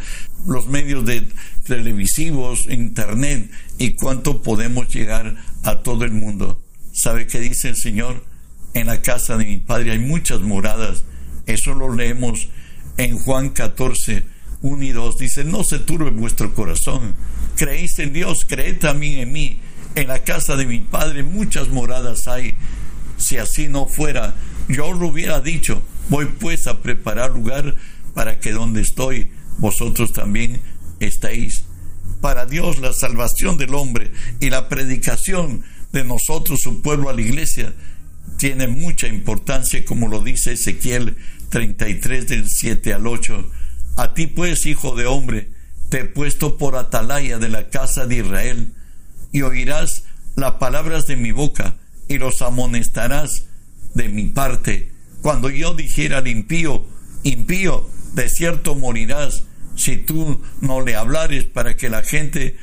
los 0.47 0.69
medios 0.69 1.05
de 1.05 1.27
televisivos, 1.65 2.67
internet 2.69 3.51
y 3.79 3.95
cuánto 3.95 4.43
podemos 4.43 4.93
llegar 4.95 5.37
a 5.65 5.83
todo 5.83 6.05
el 6.05 6.13
mundo. 6.13 6.63
¿Sabe 6.93 7.27
qué 7.27 7.41
dice 7.41 7.69
el 7.69 7.77
Señor? 7.77 8.25
En 8.75 8.87
la 8.87 9.03
casa 9.03 9.37
de 9.37 9.47
mi 9.47 9.59
Padre 9.59 9.93
hay 9.93 9.99
muchas 9.99 10.41
moradas. 10.41 11.05
Eso 11.47 11.75
lo 11.75 11.95
leemos 11.95 12.49
en 12.99 13.19
Juan 13.19 13.51
14, 13.51 14.25
1 14.63 14.83
y 14.85 14.93
2. 14.93 15.19
Dice, 15.19 15.45
no 15.45 15.65
se 15.65 15.79
turbe 15.79 16.11
vuestro 16.11 16.55
corazón. 16.55 17.15
Creéis 17.57 17.99
en 17.99 18.13
Dios, 18.13 18.45
creed 18.47 18.79
también 18.79 19.21
en 19.21 19.33
mí. 19.33 19.61
En 19.95 20.09
la 20.09 20.25
casa 20.25 20.57
de 20.57 20.67
mi 20.67 20.81
Padre 20.81 21.23
muchas 21.23 21.69
moradas 21.69 22.29
hay. 22.29 22.55
Si 23.17 23.39
así 23.39 23.69
no 23.69 23.87
fuera, 23.87 24.35
yo 24.69 24.93
lo 24.93 25.09
hubiera 25.09 25.41
dicho. 25.41 25.83
Voy 26.09 26.27
pues 26.27 26.67
a 26.67 26.83
preparar 26.83 27.31
lugar 27.31 27.75
para 28.15 28.39
que 28.41 28.53
donde 28.53 28.83
estoy, 28.83 29.31
vosotros 29.59 30.13
también 30.13 30.61
estéis. 31.01 31.65
Para 32.21 32.47
Dios 32.47 32.79
la 32.79 32.93
salvación 32.93 33.57
del 33.57 33.75
hombre 33.75 34.13
y 34.41 34.51
la 34.51 34.69
predicación 34.69 35.65
de 35.93 36.05
nosotros, 36.05 36.61
su 36.61 36.83
pueblo, 36.83 37.09
a 37.09 37.15
la 37.15 37.21
iglesia, 37.21 37.73
tiene 38.37 38.69
mucha 38.69 39.07
importancia, 39.09 39.85
como 39.85 40.09
lo 40.09 40.21
dice 40.21 40.53
Ezequiel 40.53 41.17
33 41.49 42.29
del 42.29 42.49
7 42.49 42.93
al 42.93 43.07
8. 43.07 43.51
A 43.97 44.13
ti 44.13 44.27
pues, 44.27 44.67
hijo 44.67 44.95
de 44.95 45.07
hombre, 45.07 45.51
te 45.89 46.01
he 46.01 46.05
puesto 46.05 46.59
por 46.59 46.77
atalaya 46.77 47.39
de 47.39 47.49
la 47.49 47.71
casa 47.71 48.07
de 48.07 48.17
Israel, 48.17 48.73
y 49.33 49.43
oirás 49.43 50.05
las 50.37 50.53
palabras 50.53 51.07
de 51.07 51.17
mi 51.17 51.33
boca 51.33 51.77
y 52.09 52.19
los 52.19 52.43
amonestarás 52.43 53.47
de 53.95 54.09
mi 54.09 54.25
parte. 54.25 54.93
Cuando 55.23 55.49
yo 55.49 55.75
dijera 55.75 56.19
al 56.19 56.29
impío, 56.29 56.87
impío, 57.23 57.89
de 58.15 58.29
cierto 58.29 58.75
morirás, 58.75 59.45
si 59.75 59.97
tú 59.97 60.43
no 60.61 60.83
le 60.83 60.95
hablares 60.95 61.45
para 61.45 61.77
que 61.77 61.89
la 61.89 62.03
gente, 62.03 62.57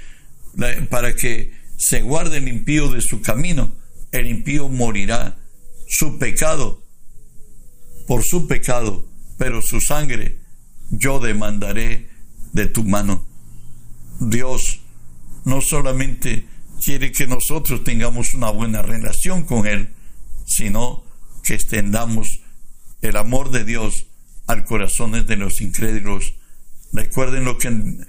para 0.89 1.15
que 1.15 1.51
se 1.77 2.01
guarde 2.01 2.37
el 2.37 2.47
impío 2.47 2.89
de 2.89 3.01
su 3.01 3.21
camino, 3.21 3.73
el 4.11 4.27
impío 4.27 4.69
morirá. 4.69 5.37
Su 5.87 6.17
pecado, 6.17 6.83
por 8.07 8.23
su 8.23 8.47
pecado, 8.47 9.07
pero 9.37 9.61
su 9.61 9.81
sangre 9.81 10.42
yo 10.97 11.19
demandaré 11.19 12.09
de 12.53 12.67
tu 12.67 12.83
mano. 12.83 13.25
Dios 14.19 14.79
no 15.43 15.61
solamente 15.61 16.47
quiere 16.83 17.11
que 17.11 17.27
nosotros 17.27 17.83
tengamos 17.83 18.33
una 18.33 18.49
buena 18.51 18.81
relación 18.81 19.43
con 19.43 19.65
Él, 19.65 19.89
sino 20.45 21.03
que 21.43 21.55
extendamos 21.55 22.41
el 23.01 23.17
amor 23.17 23.51
de 23.51 23.65
Dios 23.65 24.05
al 24.47 24.65
corazón 24.65 25.11
de 25.25 25.35
los 25.35 25.61
incrédulos. 25.61 26.35
Recuerden 26.91 27.45
lo 27.45 27.57
que 27.57 27.69
en 27.69 28.07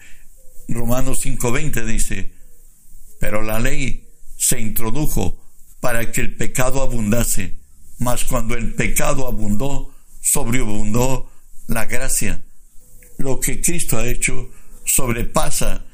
Romanos 0.68 1.25
5:20 1.25 1.85
dice, 1.85 2.33
pero 3.18 3.42
la 3.42 3.59
ley 3.59 4.09
se 4.37 4.61
introdujo 4.61 5.40
para 5.81 6.12
que 6.12 6.20
el 6.20 6.37
pecado 6.37 6.83
abundase, 6.83 7.57
mas 7.99 8.25
cuando 8.25 8.55
el 8.55 8.75
pecado 8.75 9.27
abundó, 9.27 9.94
sobreabundó 10.20 11.31
la 11.66 11.87
gracia. 11.87 12.43
Lo 13.24 13.40
que 13.40 13.62
Cristo 13.62 13.96
ha 13.96 14.06
hecho 14.06 14.50
sobrepasa 14.84 15.87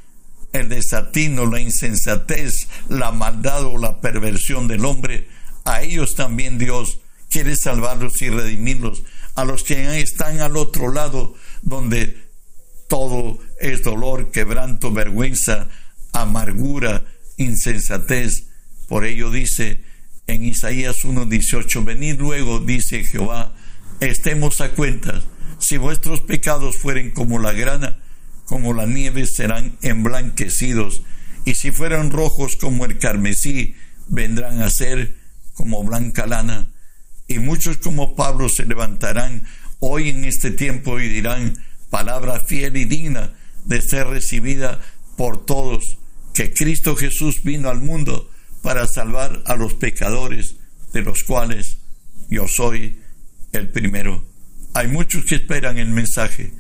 el 0.53 0.69
desatino, 0.69 1.47
la 1.47 1.61
insensatez, 1.61 2.67
la 2.89 3.13
maldad 3.13 3.67
o 3.67 3.79
la 3.79 4.01
perversión 4.01 4.67
del 4.67 4.85
hombre. 4.85 5.29
A 5.65 5.83
ellos 5.83 6.17
también 6.17 6.59
Dios 6.59 6.99
quiere 7.31 7.55
salvarlos 7.55 8.21
y 8.23 8.31
redimirlos. 8.31 9.05
A 9.37 9.45
los 9.45 9.63
que 9.63 10.01
están 10.01 10.41
al 10.41 10.57
otro 10.57 10.93
lado, 10.93 11.37
donde 11.63 12.21
todo 12.89 13.39
es 13.61 13.85
dolor, 13.85 14.33
quebranto, 14.33 14.91
vergüenza, 14.91 15.69
amargura, 16.13 17.05
insensatez. 17.37 18.49
Por 18.89 19.05
ello 19.05 19.31
dice 19.31 19.85
en 20.27 20.45
Isaías 20.45 21.05
1.18, 21.05 21.85
venid 21.85 22.19
luego, 22.19 22.59
dice 22.59 23.05
Jehová, 23.05 23.55
estemos 24.01 24.61
a 24.61 24.73
cuentas. 24.73 25.23
Si 25.61 25.77
vuestros 25.77 26.21
pecados 26.23 26.79
fueren 26.79 27.11
como 27.11 27.39
la 27.39 27.53
grana, 27.53 27.99
como 28.47 28.73
la 28.73 28.87
nieve 28.87 29.27
serán 29.27 29.77
emblanquecidos, 29.83 31.03
y 31.45 31.55
si 31.55 31.71
fueran 31.71 32.11
rojos 32.11 32.57
como 32.57 32.85
el 32.85 32.99
carmesí, 32.99 33.77
vendrán 34.09 34.63
a 34.63 34.71
ser 34.71 35.17
como 35.55 35.85
blanca 35.85 36.27
lana. 36.27 36.73
Y 37.29 37.39
muchos 37.39 37.77
como 37.77 38.17
Pablo 38.17 38.49
se 38.49 38.65
levantarán 38.65 39.45
hoy 39.79 40.09
en 40.09 40.25
este 40.25 40.51
tiempo 40.51 40.99
y 40.99 41.09
dirán, 41.09 41.63
palabra 41.91 42.41
fiel 42.41 42.77
y 42.77 42.87
digna 42.87 43.35
de 43.67 43.83
ser 43.83 44.07
recibida 44.07 44.81
por 45.17 45.45
todos, 45.45 45.99
que 46.35 46.53
Cristo 46.53 46.97
Jesús 46.97 47.43
vino 47.43 47.69
al 47.69 47.81
mundo 47.81 48.31
para 48.63 48.87
salvar 48.87 49.43
a 49.45 49.57
los 49.57 49.75
pecadores, 49.75 50.57
de 50.93 51.03
los 51.03 51.23
cuales 51.25 51.79
yo 52.31 52.49
soy 52.49 52.99
el 53.53 53.69
primero. 53.69 54.30
Hay 54.75 54.89
muchos 54.89 55.25
que 55.25 55.37
esperan 55.37 55.79
el 55.79 55.89
mensaje, 55.89 56.53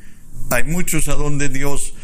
hay 0.50 0.64
muchos 0.64 1.08
a 1.08 1.14
donde 1.14 1.48
Dios 1.48 1.94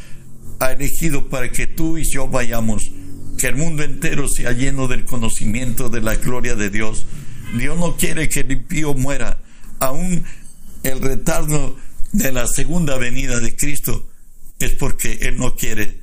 ha 0.60 0.72
elegido 0.72 1.28
para 1.28 1.50
que 1.50 1.66
tú 1.66 1.98
y 1.98 2.04
yo 2.04 2.28
vayamos, 2.28 2.90
que 3.38 3.48
el 3.48 3.56
mundo 3.56 3.82
entero 3.82 4.28
sea 4.28 4.52
lleno 4.52 4.88
del 4.88 5.04
conocimiento 5.04 5.88
de 5.88 6.00
la 6.00 6.16
gloria 6.16 6.54
de 6.54 6.70
Dios. 6.70 7.06
Dios 7.56 7.76
no 7.76 7.96
quiere 7.96 8.28
que 8.28 8.40
el 8.40 8.52
impío 8.52 8.94
muera, 8.94 9.40
aún 9.80 10.24
el 10.82 11.00
retardo 11.00 11.76
de 12.12 12.32
la 12.32 12.46
segunda 12.46 12.96
venida 12.96 13.40
de 13.40 13.54
Cristo 13.56 14.08
es 14.58 14.72
porque 14.72 15.18
Él 15.22 15.36
no 15.36 15.54
quiere 15.54 16.00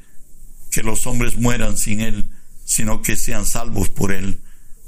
que 0.70 0.84
los 0.84 1.08
hombres 1.08 1.38
mueran 1.38 1.78
sin 1.78 2.02
Él, 2.02 2.30
sino 2.66 3.02
que 3.02 3.16
sean 3.16 3.46
salvos 3.46 3.90
por 3.90 4.12
Él. 4.12 4.40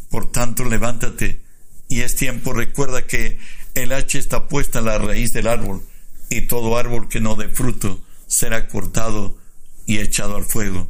Por 0.09 0.31
tanto, 0.31 0.65
levántate 0.65 1.41
y 1.87 2.01
es 2.01 2.15
tiempo, 2.15 2.53
recuerda 2.53 3.05
que 3.05 3.39
el 3.75 3.91
hacha 3.91 4.17
está 4.17 4.47
puesta 4.47 4.79
a 4.79 4.81
la 4.81 4.97
raíz 4.97 5.33
del 5.33 5.47
árbol 5.47 5.83
y 6.29 6.41
todo 6.47 6.77
árbol 6.77 7.07
que 7.07 7.19
no 7.19 7.35
dé 7.35 7.49
fruto 7.49 7.99
será 8.27 8.67
cortado 8.67 9.37
y 9.85 9.99
echado 9.99 10.35
al 10.35 10.45
fuego. 10.45 10.87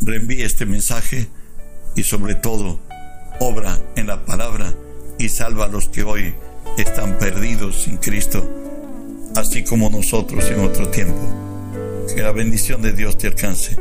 Reenvíe 0.00 0.42
este 0.42 0.66
mensaje 0.66 1.28
y 1.96 2.02
sobre 2.02 2.34
todo 2.34 2.78
obra 3.40 3.80
en 3.96 4.06
la 4.06 4.24
palabra 4.24 4.74
y 5.18 5.28
salva 5.30 5.64
a 5.64 5.68
los 5.68 5.88
que 5.88 6.02
hoy 6.02 6.34
están 6.76 7.18
perdidos 7.18 7.82
sin 7.82 7.96
Cristo, 7.96 8.48
así 9.34 9.64
como 9.64 9.88
nosotros 9.88 10.44
en 10.50 10.60
otro 10.60 10.88
tiempo. 10.88 11.20
Que 12.14 12.22
la 12.22 12.32
bendición 12.32 12.82
de 12.82 12.92
Dios 12.92 13.18
te 13.18 13.26
alcance. 13.26 13.76